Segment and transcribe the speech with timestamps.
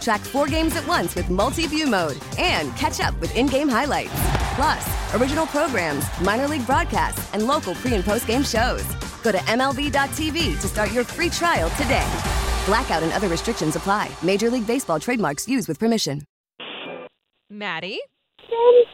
[0.00, 3.68] Track four games at once with multi view mode and catch up with in game
[3.68, 4.12] highlights.
[4.54, 8.84] Plus, original programs, minor league broadcasts, and local pre and post game shows.
[9.22, 12.06] Go to MLB.tv to start your free trial today.
[12.66, 14.10] Blackout and other restrictions apply.
[14.22, 16.22] Major League Baseball trademarks used with permission.
[17.50, 18.00] Maddie.
[18.42, 18.84] Um,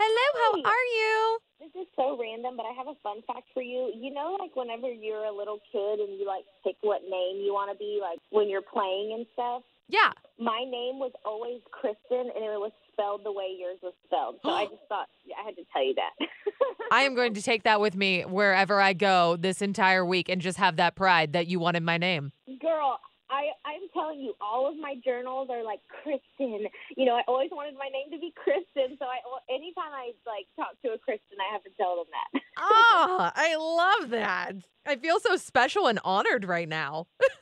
[0.00, 1.38] Hello, how are you?
[1.60, 3.92] This is so random, but I have a fun fact for you.
[3.94, 7.52] You know, like whenever you're a little kid and you like pick what name you
[7.52, 9.62] want to be, like when you're playing and stuff.
[9.88, 10.12] Yeah.
[10.38, 14.36] My name was always Kristen, and it was spelled the way yours was spelled.
[14.44, 15.08] So I just thought
[15.38, 16.26] I had to tell you that.
[16.92, 20.40] I am going to take that with me wherever I go this entire week and
[20.40, 22.32] just have that pride that you wanted my name.
[22.60, 22.98] Girl,
[23.30, 26.66] I, I'm telling you, all of my journals are like Kristen.
[26.96, 29.18] You know, I always wanted my name to be Kristen, so I
[29.52, 32.42] anytime I like talk to a Kristen, I have to tell them that.
[32.58, 34.52] oh, I love that.
[34.86, 37.06] I feel so special and honored right now.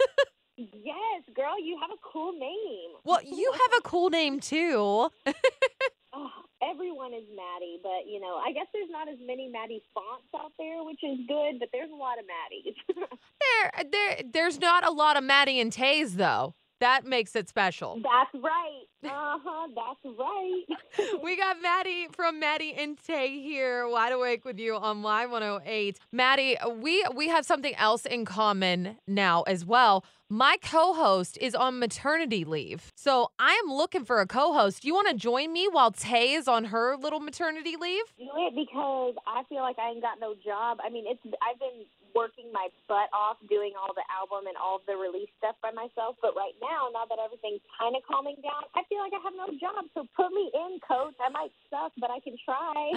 [0.57, 2.97] yes, girl, you have a cool name.
[3.05, 5.11] Well, you have a cool name too.
[6.13, 6.31] oh,
[6.63, 10.53] everyone is Maddie, but you know, I guess there's not as many Maddie fonts out
[10.59, 12.75] there, which is good, but there's a lot of Maddies.
[13.41, 16.55] there, there, there's not a lot of Maddie and Tays though.
[16.81, 18.01] That makes it special.
[18.03, 18.83] That's right.
[19.05, 19.69] Uh huh.
[19.75, 21.23] That's right.
[21.23, 25.97] we got Maddie from Maddie and Tay here, wide awake with you on Y108.
[26.13, 30.05] Maddie, we we have something else in common now as well.
[30.29, 34.85] My co-host is on maternity leave, so I am looking for a co-host.
[34.85, 38.03] You want to join me while Tay is on her little maternity leave?
[38.19, 40.79] Do it because I feel like I ain't got no job.
[40.85, 44.83] I mean, it's I've been working my butt off doing all the album and all
[44.83, 46.17] the release stuff by myself.
[46.19, 49.23] But right now, now now that everything's kind of calming down, I feel like I
[49.23, 49.85] have no job.
[49.95, 51.15] So put me in, coach.
[51.23, 52.93] I might suck, but I can try.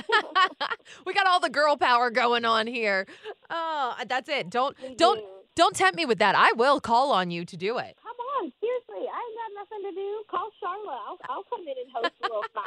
[1.05, 3.05] we got all the girl power going on here.
[3.49, 4.49] Oh, uh, that's it.
[4.49, 5.25] Don't We don't do.
[5.55, 6.35] don't tempt me with that.
[6.35, 7.95] I will call on you to do it.
[8.01, 10.23] Come on, seriously, I ain't got nothing to do.
[10.29, 11.01] Call Charlotte.
[11.07, 12.63] I'll, I'll come in and host a little fun.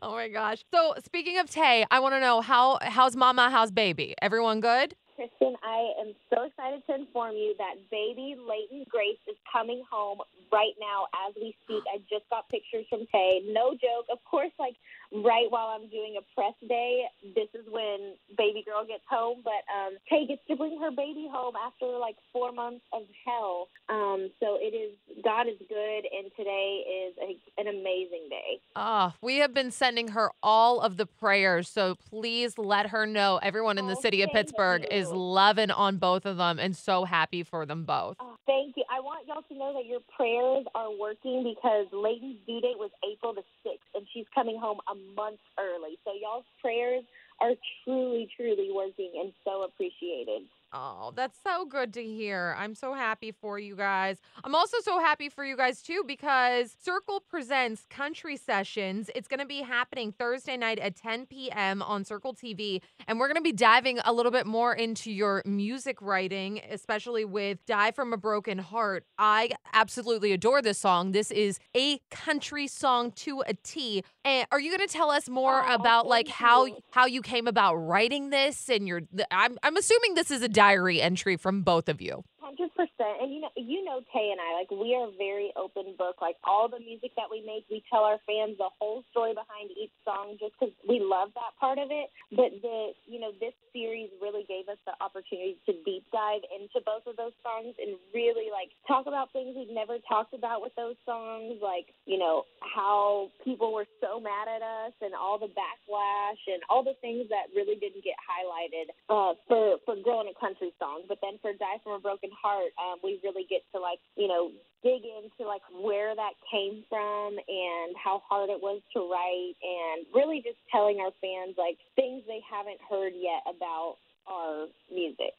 [0.00, 0.64] Oh my gosh.
[0.72, 4.14] So speaking of Tay, I want to know how how's mama, how's baby?
[4.22, 4.94] Everyone good?
[5.22, 10.18] Kristen, I am so excited to inform you that baby Leighton Grace is coming home
[10.50, 11.84] right now as we speak.
[11.94, 13.42] I just got pictures from Tay.
[13.46, 14.06] No joke.
[14.10, 14.74] Of course, like
[15.14, 19.42] right while I'm doing a press day, this is when baby girl gets home.
[19.44, 23.68] But um, Tay gets to bring her baby home after like four months of hell.
[23.88, 28.60] Um, so it is, God is good, and today is a, an amazing day.
[28.76, 31.68] Oh, we have been sending her all of the prayers.
[31.68, 35.98] So please let her know everyone in the Oh, city of Pittsburgh is loving on
[35.98, 38.16] both of them and so happy for them both.
[38.20, 38.84] Oh, thank you.
[38.90, 42.90] I want y'all to know that your prayers are working because Leighton's due date was
[43.04, 45.98] April the 6th, and she's coming home a month early.
[46.04, 47.04] So y'all's prayers
[47.40, 47.52] are
[47.84, 50.42] truly, truly working and so appreciated.
[50.74, 52.56] Oh, that's so good to hear.
[52.58, 54.16] I'm so happy for you guys.
[54.42, 59.10] I'm also so happy for you guys too because Circle presents Country Sessions.
[59.14, 61.82] It's going to be happening Thursday night at 10 p.m.
[61.82, 62.80] on Circle TV.
[63.06, 67.26] And we're going to be diving a little bit more into your music writing, especially
[67.26, 69.04] with Die from a Broken Heart.
[69.18, 71.12] I absolutely adore this song.
[71.12, 74.04] This is a country song to a T.
[74.24, 76.76] And are you going to tell us more Oh, about like how you.
[76.92, 81.02] how you came about writing this and your I'm I'm assuming this is a diary
[81.02, 82.24] entry from both of you.
[82.42, 85.94] Hundred percent, and you know, you know, Tay and I, like we are very open
[85.94, 86.18] book.
[86.18, 89.70] Like all the music that we make, we tell our fans the whole story behind
[89.78, 92.10] each song, just because we love that part of it.
[92.34, 96.82] But the, you know, this series really gave us the opportunity to deep dive into
[96.82, 100.74] both of those songs and really like talk about things we've never talked about with
[100.74, 105.52] those songs, like you know how people were so mad at us and all the
[105.54, 110.34] backlash and all the things that really didn't get highlighted uh, for for Girl in
[110.34, 111.06] a Country Song.
[111.06, 114.28] But then for Die from a Broken Heart, um, we really get to like you
[114.28, 114.50] know
[114.82, 120.06] dig into like where that came from and how hard it was to write, and
[120.14, 123.96] really just telling our fans like things they haven't heard yet about
[124.26, 125.34] our music.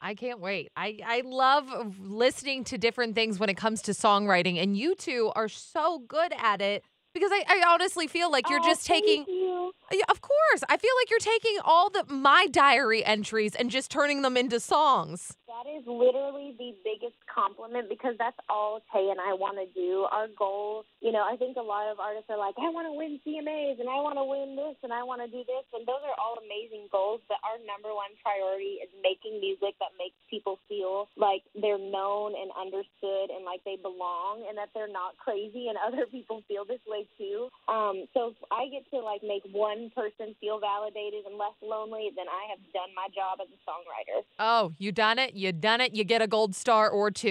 [0.00, 0.70] I can't wait.
[0.76, 5.32] I, I love listening to different things when it comes to songwriting, and you two
[5.34, 9.24] are so good at it because I, I honestly feel like you're Oh, just taking.
[9.26, 9.72] you.
[10.08, 14.22] Of course, I feel like you're taking all the my diary entries and just turning
[14.22, 15.36] them into songs.
[15.58, 20.10] That is literally the biggest compliment because that's all Tay and I want to do.
[20.10, 22.94] Our goal, you know, I think a lot of artists are like, I want to
[22.98, 25.62] win CMAs and I want to win this and I want to do this.
[25.70, 27.22] And those are all amazing goals.
[27.30, 32.34] But our number one priority is making music that makes people feel like they're known
[32.34, 36.66] and understood and like they belong and that they're not crazy and other people feel
[36.66, 37.46] this way too.
[37.70, 42.10] Um, so if I get to like make one person feel validated and less lonely,
[42.18, 44.26] then I have done my job as a songwriter.
[44.42, 45.38] Oh, you done it?
[45.38, 45.94] You done it?
[45.94, 47.27] You get a gold star or two.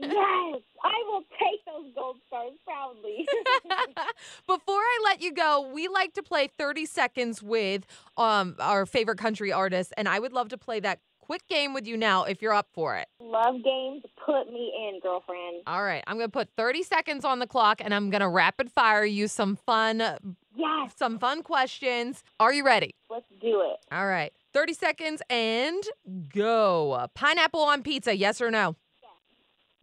[0.00, 3.26] Yes, I will take those gold stars proudly.
[4.46, 7.84] Before I let you go, we like to play 30 seconds with
[8.16, 11.86] um our favorite country artists, and I would love to play that quick game with
[11.86, 13.06] you now if you're up for it.
[13.20, 15.62] Love games, put me in, girlfriend.
[15.66, 19.04] All right, I'm gonna put 30 seconds on the clock, and I'm gonna rapid fire
[19.04, 19.98] you some fun,
[20.56, 22.22] Yes, some fun questions.
[22.40, 22.94] Are you ready?
[23.10, 23.78] let's do it.
[23.92, 25.82] All right, 30 seconds and
[26.32, 27.06] go.
[27.14, 28.16] Pineapple on pizza?
[28.16, 28.76] Yes or no?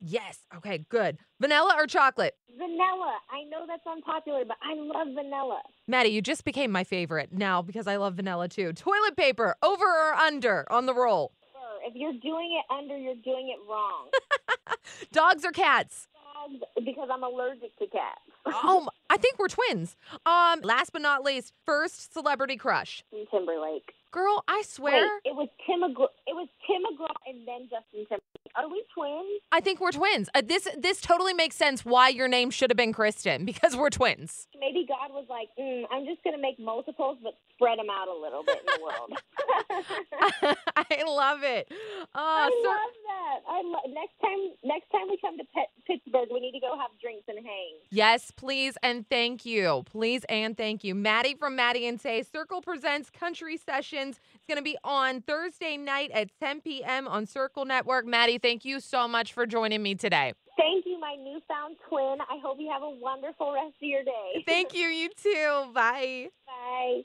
[0.07, 0.37] Yes.
[0.55, 1.17] Okay, good.
[1.41, 2.35] Vanilla or chocolate?
[2.55, 3.17] Vanilla.
[3.31, 5.61] I know that's unpopular, but I love vanilla.
[5.87, 8.71] Maddie, you just became my favorite now because I love vanilla too.
[8.73, 11.31] Toilet paper, over or under on the roll?
[11.53, 14.09] Sir, if you're doing it under, you're doing it wrong.
[15.11, 16.07] Dogs or cats?
[16.13, 18.21] Dogs, because I'm allergic to cats.
[18.45, 19.95] Oh, I think we're twins.
[20.27, 23.03] Um, last but not least, first celebrity crush.
[23.31, 23.91] Timberlake.
[24.15, 24.93] Girl, I swear,
[25.25, 26.07] Wait, it was Tim McGraw.
[26.25, 28.21] It was Tim McGraw and then Justin Timberlake.
[28.55, 29.41] Are we twins?
[29.51, 30.29] I think we're twins.
[30.33, 33.89] Uh, this this totally makes sense why your name should have been Kristen because we're
[33.89, 34.47] twins.
[34.57, 38.15] Maybe God was like, mm, I'm just gonna make multiples, but spread them out a
[38.17, 40.55] little bit in the world.
[40.77, 41.67] I love it.
[41.69, 43.39] Uh, I sir- love that.
[43.49, 44.39] I lo- next time.
[44.63, 47.73] Next time we come to Pet- Pittsburgh, we need to go have drinks and hang.
[47.91, 49.83] Yes, please and thank you.
[49.85, 50.95] Please and thank you.
[50.95, 53.57] Maddie from Maddie and Tay Circle presents Country
[54.05, 54.19] Sessions.
[54.35, 57.07] It's going to be on Thursday night at 10 p.m.
[57.07, 58.05] on Circle Network.
[58.05, 60.33] Maddie, thank you so much for joining me today.
[60.57, 62.17] Thank you, my newfound twin.
[62.21, 64.43] I hope you have a wonderful rest of your day.
[64.47, 65.71] Thank you, you too.
[65.73, 66.29] Bye.
[66.47, 67.01] Bye.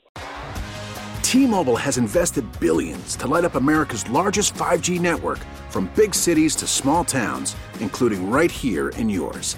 [1.21, 5.39] T-Mobile has invested billions to light up America's largest 5G network
[5.69, 9.57] from big cities to small towns, including right here in yours.